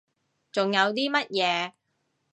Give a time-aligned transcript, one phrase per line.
[0.51, 1.73] 仲有啲乜嘢？